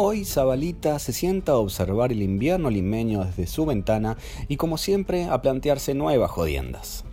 [0.00, 5.24] Hoy Zabalita se sienta a observar el invierno limeño desde su ventana y como siempre
[5.24, 7.04] a plantearse nuevas jodiendas.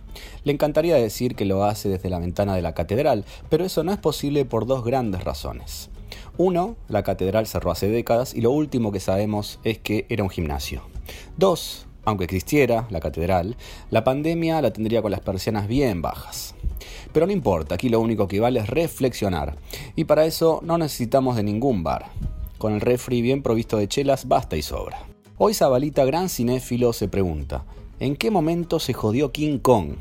[0.44, 3.90] Le encantaría decir que lo hace desde la ventana de la catedral, pero eso no
[3.90, 5.90] es posible por dos grandes razones.
[6.36, 10.30] Uno, la catedral cerró hace décadas y lo último que sabemos es que era un
[10.30, 10.82] gimnasio.
[11.36, 13.56] Dos, aunque existiera la catedral,
[13.90, 16.54] la pandemia la tendría con las persianas bien bajas.
[17.12, 19.56] Pero no importa, aquí lo único que vale es reflexionar,
[19.96, 22.12] y para eso no necesitamos de ningún bar.
[22.58, 24.98] Con el refri bien provisto de chelas basta y sobra.
[25.36, 27.66] Hoy Zabalita, gran cinéfilo, se pregunta,
[28.00, 29.96] ¿en qué momento se jodió King Kong?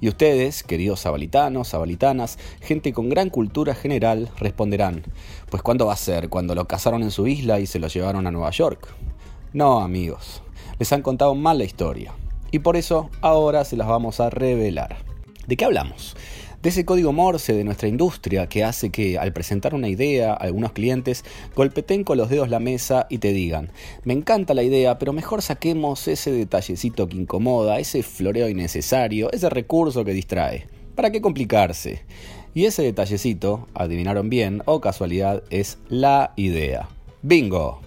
[0.00, 5.02] Y ustedes, queridos zabalitanos, zabalitanas, gente con gran cultura general, responderán,
[5.50, 6.28] pues ¿cuándo va a ser?
[6.28, 8.86] ¿Cuando lo cazaron en su isla y se lo llevaron a Nueva York?
[9.54, 10.42] No, amigos,
[10.78, 12.12] les han contado mal la historia.
[12.50, 14.98] Y por eso ahora se las vamos a revelar.
[15.46, 16.14] ¿De qué hablamos?
[16.62, 20.72] De ese código Morse de nuestra industria que hace que al presentar una idea algunos
[20.72, 23.70] clientes golpeten con los dedos la mesa y te digan,
[24.04, 29.48] me encanta la idea, pero mejor saquemos ese detallecito que incomoda, ese floreo innecesario, ese
[29.50, 30.66] recurso que distrae.
[30.96, 32.02] ¿Para qué complicarse?
[32.54, 36.88] Y ese detallecito, adivinaron bien, o casualidad, es la idea.
[37.22, 37.80] ¡Bingo!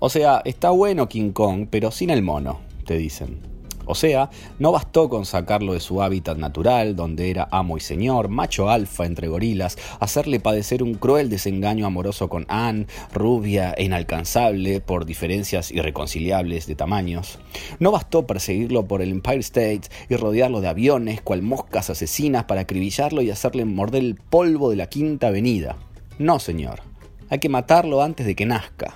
[0.00, 3.51] O sea, está bueno King Kong, pero sin el mono, te dicen.
[3.84, 8.28] O sea, no bastó con sacarlo de su hábitat natural, donde era amo y señor,
[8.28, 14.80] macho alfa entre gorilas, hacerle padecer un cruel desengaño amoroso con Anne, rubia e inalcanzable
[14.80, 17.38] por diferencias irreconciliables de tamaños.
[17.78, 22.62] No bastó perseguirlo por el Empire State y rodearlo de aviones, cual moscas asesinas para
[22.62, 25.76] acribillarlo y hacerle morder el polvo de la Quinta Avenida.
[26.18, 26.91] No, señor.
[27.32, 28.94] Hay que matarlo antes de que nazca.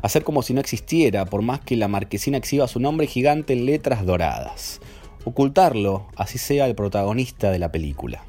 [0.00, 3.66] Hacer como si no existiera, por más que la marquesina exhiba su nombre gigante en
[3.66, 4.80] letras doradas.
[5.26, 8.24] Ocultarlo, así sea el protagonista de la película.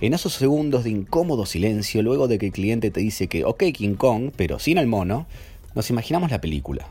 [0.00, 3.64] En esos segundos de incómodo silencio, luego de que el cliente te dice que ok
[3.74, 5.26] King Kong, pero sin el mono,
[5.74, 6.88] nos imaginamos la película.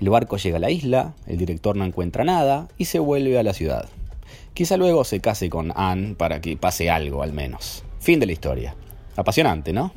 [0.00, 3.44] El barco llega a la isla, el director no encuentra nada y se vuelve a
[3.44, 3.88] la ciudad.
[4.52, 7.84] Quizá luego se case con Anne para que pase algo al menos.
[8.00, 8.74] Fin de la historia.
[9.14, 9.92] Apasionante, ¿no?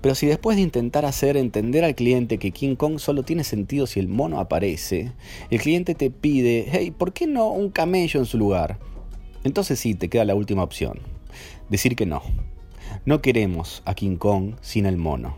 [0.00, 3.86] Pero si después de intentar hacer entender al cliente que King Kong solo tiene sentido
[3.86, 5.12] si el mono aparece,
[5.50, 8.78] el cliente te pide, hey, ¿por qué no un camello en su lugar?
[9.42, 11.00] Entonces sí, te queda la última opción.
[11.68, 12.22] Decir que no.
[13.06, 15.36] No queremos a King Kong sin el mono.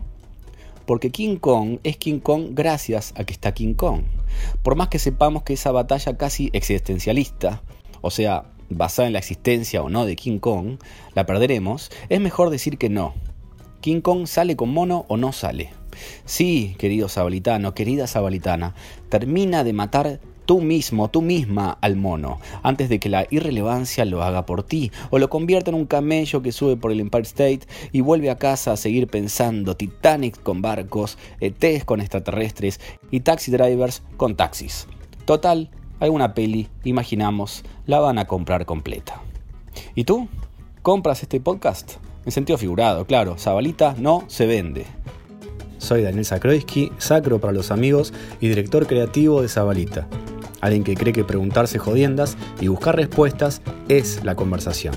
[0.85, 4.03] Porque King Kong es King Kong gracias a que está King Kong.
[4.61, 7.63] Por más que sepamos que esa batalla casi existencialista,
[8.01, 10.77] o sea, basada en la existencia o no de King Kong,
[11.15, 13.13] la perderemos, es mejor decir que no
[13.81, 15.71] ¿King Kong sale con mono o no sale?
[16.25, 18.75] Sí, querido sabalitano, querida sabalitana,
[19.09, 24.21] termina de matar tú mismo, tú misma al mono, antes de que la irrelevancia lo
[24.21, 27.61] haga por ti, o lo convierta en un camello que sube por el Empire State
[27.91, 33.51] y vuelve a casa a seguir pensando Titanic con barcos, ETs con extraterrestres y taxi
[33.51, 34.87] drivers con taxis.
[35.25, 39.21] Total, alguna peli, imaginamos, la van a comprar completa.
[39.95, 40.27] ¿Y tú?
[40.81, 41.97] ¿Compras este podcast?
[42.25, 44.85] En sentido figurado, claro, Zabalita no se vende.
[45.79, 50.07] Soy Daniel Sakroisky, sacro para los amigos y director creativo de Zabalita.
[50.61, 54.93] Alguien que cree que preguntarse jodiendas y buscar respuestas es la conversación.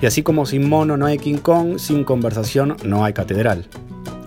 [0.00, 3.66] Y así como sin mono no hay King Kong, sin conversación no hay catedral.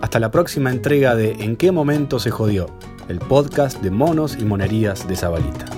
[0.00, 2.66] Hasta la próxima entrega de En qué momento se jodió,
[3.08, 5.75] el podcast de monos y monerías de Zabalita.